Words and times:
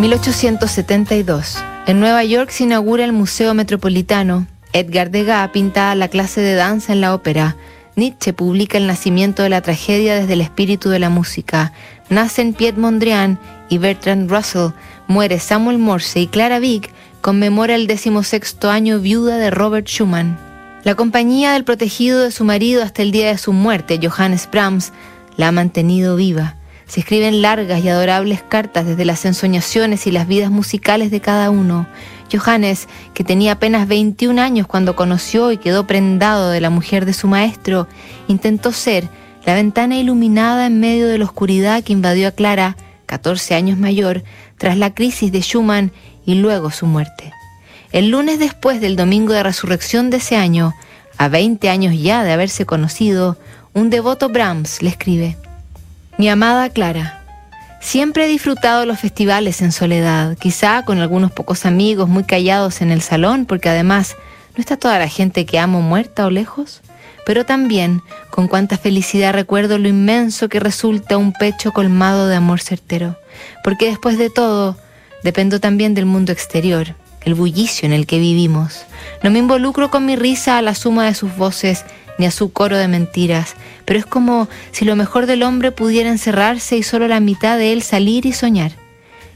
1872. 0.00 1.58
En 1.86 2.00
Nueva 2.00 2.24
York 2.24 2.48
se 2.48 2.64
inaugura 2.64 3.04
el 3.04 3.12
Museo 3.12 3.52
Metropolitano. 3.52 4.46
Edgar 4.72 5.10
Degas 5.10 5.50
pinta 5.50 5.94
la 5.94 6.08
clase 6.08 6.40
de 6.40 6.54
danza 6.54 6.94
en 6.94 7.02
la 7.02 7.12
ópera. 7.12 7.56
Nietzsche 7.96 8.32
publica 8.32 8.78
el 8.78 8.86
nacimiento 8.86 9.42
de 9.42 9.50
la 9.50 9.60
tragedia 9.60 10.14
desde 10.14 10.32
el 10.32 10.40
espíritu 10.40 10.88
de 10.88 11.00
la 11.00 11.10
música. 11.10 11.74
Nacen 12.08 12.54
Piet 12.54 12.78
Mondrian 12.78 13.38
y 13.68 13.76
Bertrand 13.76 14.30
Russell. 14.30 14.70
Muere 15.06 15.38
Samuel 15.38 15.76
Morse 15.76 16.20
y 16.20 16.28
Clara 16.28 16.60
Wieck 16.60 16.90
conmemora 17.20 17.74
el 17.74 17.86
decimosexto 17.86 18.70
año 18.70 19.00
viuda 19.00 19.36
de 19.36 19.50
Robert 19.50 19.86
Schumann. 19.86 20.38
La 20.82 20.94
compañía 20.94 21.52
del 21.52 21.64
protegido 21.64 22.22
de 22.22 22.30
su 22.30 22.44
marido 22.44 22.82
hasta 22.82 23.02
el 23.02 23.10
día 23.10 23.28
de 23.28 23.36
su 23.36 23.52
muerte, 23.52 24.00
Johannes 24.02 24.48
Brahms, 24.50 24.94
la 25.36 25.48
ha 25.48 25.52
mantenido 25.52 26.16
viva. 26.16 26.56
Se 26.90 26.98
escriben 26.98 27.40
largas 27.40 27.84
y 27.84 27.88
adorables 27.88 28.42
cartas 28.42 28.84
desde 28.84 29.04
las 29.04 29.24
ensoñaciones 29.24 30.08
y 30.08 30.10
las 30.10 30.26
vidas 30.26 30.50
musicales 30.50 31.12
de 31.12 31.20
cada 31.20 31.48
uno. 31.48 31.86
Johannes, 32.32 32.88
que 33.14 33.22
tenía 33.22 33.52
apenas 33.52 33.86
21 33.86 34.42
años 34.42 34.66
cuando 34.66 34.96
conoció 34.96 35.52
y 35.52 35.58
quedó 35.58 35.86
prendado 35.86 36.50
de 36.50 36.60
la 36.60 36.68
mujer 36.68 37.04
de 37.04 37.12
su 37.12 37.28
maestro, 37.28 37.86
intentó 38.26 38.72
ser 38.72 39.08
la 39.46 39.54
ventana 39.54 39.98
iluminada 39.98 40.66
en 40.66 40.80
medio 40.80 41.06
de 41.06 41.18
la 41.18 41.26
oscuridad 41.26 41.84
que 41.84 41.92
invadió 41.92 42.26
a 42.26 42.32
Clara, 42.32 42.76
14 43.06 43.54
años 43.54 43.78
mayor, 43.78 44.24
tras 44.58 44.76
la 44.76 44.92
crisis 44.92 45.30
de 45.30 45.42
Schumann 45.42 45.92
y 46.26 46.34
luego 46.34 46.72
su 46.72 46.86
muerte. 46.86 47.32
El 47.92 48.08
lunes 48.10 48.40
después 48.40 48.80
del 48.80 48.96
domingo 48.96 49.32
de 49.32 49.44
resurrección 49.44 50.10
de 50.10 50.16
ese 50.16 50.34
año, 50.34 50.74
a 51.18 51.28
20 51.28 51.70
años 51.70 51.94
ya 51.96 52.24
de 52.24 52.32
haberse 52.32 52.66
conocido, 52.66 53.38
un 53.74 53.90
devoto 53.90 54.28
Brahms 54.28 54.82
le 54.82 54.88
escribe, 54.90 55.36
Mi 56.20 56.28
amada 56.28 56.68
Clara, 56.68 57.24
siempre 57.80 58.26
he 58.26 58.28
disfrutado 58.28 58.84
los 58.84 59.00
festivales 59.00 59.62
en 59.62 59.72
soledad, 59.72 60.36
quizá 60.36 60.84
con 60.84 60.98
algunos 60.98 61.32
pocos 61.32 61.64
amigos 61.64 62.10
muy 62.10 62.24
callados 62.24 62.82
en 62.82 62.90
el 62.90 63.00
salón, 63.00 63.46
porque 63.46 63.70
además 63.70 64.16
no 64.54 64.60
está 64.60 64.76
toda 64.76 64.98
la 64.98 65.08
gente 65.08 65.46
que 65.46 65.58
amo 65.58 65.80
muerta 65.80 66.26
o 66.26 66.30
lejos, 66.30 66.82
pero 67.24 67.46
también 67.46 68.02
con 68.28 68.48
cuánta 68.48 68.76
felicidad 68.76 69.32
recuerdo 69.32 69.78
lo 69.78 69.88
inmenso 69.88 70.50
que 70.50 70.60
resulta 70.60 71.16
un 71.16 71.32
pecho 71.32 71.72
colmado 71.72 72.28
de 72.28 72.36
amor 72.36 72.60
certero, 72.60 73.16
porque 73.64 73.86
después 73.86 74.18
de 74.18 74.28
todo, 74.28 74.76
dependo 75.22 75.58
también 75.58 75.94
del 75.94 76.04
mundo 76.04 76.32
exterior, 76.32 76.96
el 77.22 77.34
bullicio 77.34 77.86
en 77.86 77.94
el 77.94 78.06
que 78.06 78.18
vivimos. 78.18 78.84
No 79.22 79.30
me 79.30 79.38
involucro 79.38 79.90
con 79.90 80.04
mi 80.04 80.16
risa 80.16 80.58
a 80.58 80.62
la 80.62 80.74
suma 80.74 81.06
de 81.06 81.14
sus 81.14 81.34
voces 81.34 81.86
ni 82.18 82.26
a 82.26 82.30
su 82.30 82.52
coro 82.52 82.76
de 82.76 82.88
mentiras, 82.88 83.54
pero 83.90 83.98
es 83.98 84.06
como 84.06 84.48
si 84.70 84.84
lo 84.84 84.94
mejor 84.94 85.26
del 85.26 85.42
hombre 85.42 85.72
pudiera 85.72 86.10
encerrarse 86.10 86.76
y 86.76 86.84
solo 86.84 87.08
la 87.08 87.18
mitad 87.18 87.58
de 87.58 87.72
él 87.72 87.82
salir 87.82 88.24
y 88.24 88.32
soñar. 88.32 88.70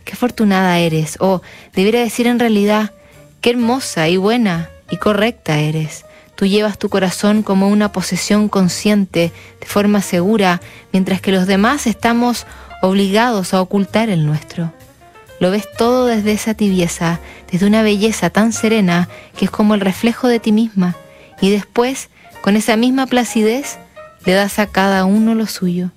Qué 0.04 0.12
afortunada 0.12 0.78
eres, 0.78 1.16
o 1.18 1.42
debiera 1.72 1.98
decir 1.98 2.28
en 2.28 2.38
realidad, 2.38 2.92
qué 3.40 3.50
hermosa 3.50 4.08
y 4.08 4.16
buena 4.16 4.70
y 4.92 4.98
correcta 4.98 5.58
eres. 5.58 6.04
Tú 6.36 6.46
llevas 6.46 6.78
tu 6.78 6.88
corazón 6.88 7.42
como 7.42 7.68
una 7.68 7.90
posesión 7.90 8.48
consciente, 8.48 9.32
de 9.58 9.66
forma 9.66 10.00
segura, 10.02 10.60
mientras 10.92 11.20
que 11.20 11.32
los 11.32 11.48
demás 11.48 11.88
estamos 11.88 12.46
obligados 12.80 13.54
a 13.54 13.60
ocultar 13.60 14.08
el 14.08 14.24
nuestro. 14.24 14.72
Lo 15.40 15.50
ves 15.50 15.66
todo 15.76 16.06
desde 16.06 16.30
esa 16.30 16.54
tibieza, 16.54 17.18
desde 17.50 17.66
una 17.66 17.82
belleza 17.82 18.30
tan 18.30 18.52
serena 18.52 19.08
que 19.36 19.46
es 19.46 19.50
como 19.50 19.74
el 19.74 19.80
reflejo 19.80 20.28
de 20.28 20.38
ti 20.38 20.52
misma, 20.52 20.94
y 21.40 21.50
después, 21.50 22.08
con 22.40 22.54
esa 22.54 22.76
misma 22.76 23.08
placidez, 23.08 23.78
le 24.24 24.32
das 24.32 24.58
a 24.58 24.66
cada 24.66 25.04
uno 25.04 25.34
lo 25.34 25.46
suyo. 25.46 25.90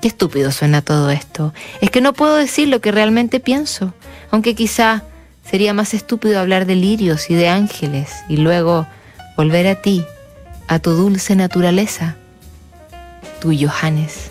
Qué 0.00 0.08
estúpido 0.08 0.50
suena 0.50 0.82
todo 0.82 1.10
esto. 1.10 1.54
Es 1.80 1.90
que 1.90 2.00
no 2.00 2.12
puedo 2.12 2.34
decir 2.36 2.68
lo 2.68 2.80
que 2.80 2.92
realmente 2.92 3.40
pienso, 3.40 3.94
aunque 4.30 4.54
quizá 4.54 5.04
sería 5.48 5.74
más 5.74 5.94
estúpido 5.94 6.40
hablar 6.40 6.66
de 6.66 6.74
lirios 6.74 7.30
y 7.30 7.34
de 7.34 7.48
ángeles 7.48 8.10
y 8.28 8.38
luego 8.38 8.86
volver 9.36 9.66
a 9.66 9.76
ti, 9.76 10.04
a 10.68 10.78
tu 10.78 10.92
dulce 10.92 11.36
naturaleza. 11.36 12.16
Tu 13.40 13.52
Johannes. 13.56 14.30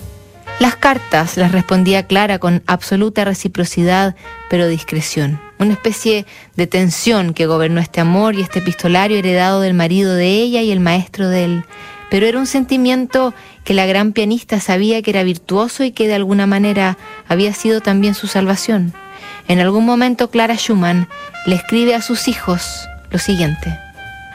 Las 0.59 0.76
cartas 0.76 1.38
las 1.38 1.52
respondía 1.52 2.06
Clara 2.06 2.38
con 2.38 2.62
absoluta 2.68 3.26
reciprocidad, 3.26 4.16
pero 4.50 4.68
discreción. 4.68 5.42
Una 5.58 5.74
especie 5.74 6.26
de 6.56 6.68
tensión 6.68 7.34
que 7.34 7.48
gobernó 7.48 7.82
este 7.82 8.00
amor 8.00 8.36
y 8.36 8.42
este 8.42 8.59
epistolario 8.59 9.18
heredado 9.18 9.62
del 9.62 9.74
marido 9.74 10.14
de 10.14 10.28
ella 10.28 10.62
y 10.62 10.72
el 10.72 10.80
maestro 10.80 11.30
de 11.30 11.46
él. 11.46 11.66
Pero 12.12 12.28
era 12.28 12.38
un 12.38 12.46
sentimiento 12.46 13.34
que 13.64 13.74
la 13.74 13.86
gran 13.86 14.12
pianista 14.12 14.60
sabía 14.60 15.02
que 15.02 15.12
era 15.12 15.24
virtuoso 15.24 15.86
y 15.86 15.92
que 15.92 16.10
de 16.10 16.14
alguna 16.14 16.46
manera 16.46 16.98
había 17.30 17.54
sido 17.54 17.80
también 17.80 18.16
su 18.16 18.28
salvación. 18.28 18.94
En 19.48 19.60
algún 19.60 19.86
momento 19.86 20.30
Clara 20.30 20.56
Schumann 20.56 21.08
le 21.46 21.56
escribe 21.56 21.96
a 21.96 22.02
sus 22.02 22.28
hijos 22.28 22.88
lo 23.12 23.18
siguiente. 23.18 23.80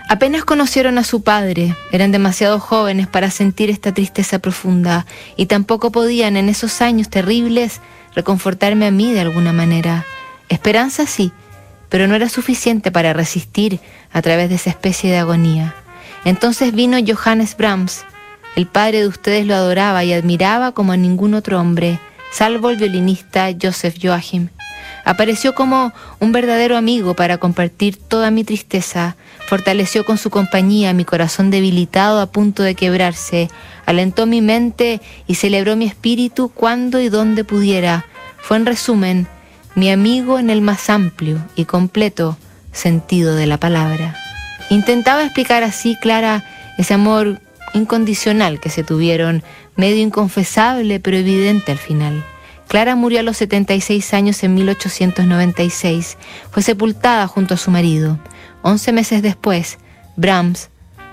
Apenas 0.08 0.44
conocieron 0.44 0.96
a 0.96 1.04
su 1.04 1.22
padre, 1.22 1.74
eran 1.92 2.12
demasiado 2.12 2.60
jóvenes 2.60 3.08
para 3.08 3.30
sentir 3.30 3.68
esta 3.68 3.92
tristeza 3.92 4.38
profunda 4.38 5.04
y 5.36 5.44
tampoco 5.44 5.92
podían 5.92 6.38
en 6.38 6.48
esos 6.48 6.80
años 6.80 7.10
terribles 7.10 7.82
reconfortarme 8.14 8.86
a 8.86 8.90
mí 8.90 9.12
de 9.12 9.20
alguna 9.20 9.52
manera. 9.52 10.06
Esperanza 10.48 11.06
sí, 11.06 11.30
pero 11.90 12.06
no 12.06 12.14
era 12.14 12.30
suficiente 12.30 12.90
para 12.90 13.12
resistir 13.12 13.80
a 14.12 14.22
través 14.22 14.48
de 14.48 14.54
esa 14.54 14.70
especie 14.70 15.10
de 15.10 15.18
agonía. 15.18 15.74
Entonces 16.24 16.72
vino 16.72 16.98
Johannes 17.06 17.56
Brahms. 17.56 18.04
El 18.56 18.66
padre 18.66 19.00
de 19.00 19.08
ustedes 19.08 19.46
lo 19.46 19.54
adoraba 19.54 20.02
y 20.04 20.12
admiraba 20.12 20.72
como 20.72 20.92
a 20.92 20.96
ningún 20.96 21.34
otro 21.34 21.60
hombre, 21.60 22.00
salvo 22.32 22.70
el 22.70 22.76
violinista 22.76 23.48
Joseph 23.60 23.96
Joachim. 24.02 24.48
Apareció 25.04 25.54
como 25.54 25.92
un 26.18 26.32
verdadero 26.32 26.76
amigo 26.76 27.14
para 27.14 27.38
compartir 27.38 27.96
toda 27.96 28.32
mi 28.32 28.42
tristeza, 28.42 29.16
fortaleció 29.46 30.04
con 30.04 30.18
su 30.18 30.30
compañía 30.30 30.92
mi 30.94 31.04
corazón 31.04 31.50
debilitado 31.50 32.20
a 32.20 32.26
punto 32.26 32.64
de 32.64 32.74
quebrarse, 32.74 33.48
alentó 33.84 34.26
mi 34.26 34.40
mente 34.42 35.00
y 35.28 35.36
celebró 35.36 35.76
mi 35.76 35.84
espíritu 35.84 36.48
cuando 36.48 37.00
y 37.00 37.08
donde 37.08 37.44
pudiera. 37.44 38.04
Fue 38.38 38.56
en 38.56 38.66
resumen 38.66 39.28
mi 39.76 39.90
amigo 39.90 40.40
en 40.40 40.50
el 40.50 40.60
más 40.60 40.90
amplio 40.90 41.38
y 41.54 41.66
completo 41.66 42.36
sentido 42.72 43.36
de 43.36 43.46
la 43.46 43.58
palabra. 43.58 44.25
Intentaba 44.70 45.24
explicar 45.24 45.62
así, 45.62 45.96
Clara, 46.00 46.44
ese 46.78 46.94
amor 46.94 47.40
incondicional 47.74 48.60
que 48.60 48.70
se 48.70 48.82
tuvieron, 48.82 49.42
medio 49.76 50.02
inconfesable 50.02 51.00
pero 51.00 51.16
evidente 51.16 51.72
al 51.72 51.78
final. 51.78 52.24
Clara 52.68 52.96
murió 52.96 53.20
a 53.20 53.22
los 53.22 53.36
76 53.36 54.12
años 54.14 54.42
en 54.42 54.54
1896. 54.54 56.18
Fue 56.50 56.62
sepultada 56.62 57.26
junto 57.28 57.54
a 57.54 57.58
su 57.58 57.70
marido. 57.70 58.18
Once 58.62 58.92
meses 58.92 59.22
después, 59.22 59.78
Brahms 60.16 60.70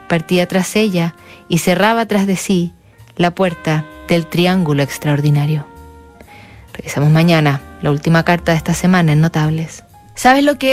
partía 0.10 0.48
tras 0.48 0.76
ella 0.76 1.16
y 1.48 1.60
cerraba 1.60 2.08
tras 2.08 2.26
de 2.26 2.38
sí 2.38 2.74
la 3.16 3.36
puerta 3.36 3.86
del 4.08 4.26
triángulo 4.26 4.82
extraordinario. 4.82 5.68
Regresamos 6.74 7.12
mañana, 7.12 7.62
la 7.84 7.92
última 7.92 8.24
carta 8.24 8.52
de 8.52 8.58
esta 8.58 8.74
semana 8.74 9.14
en 9.14 9.22
Notables. 9.22 9.84
¿Sabes 10.16 10.44
lo 10.44 10.54
que 10.54 10.60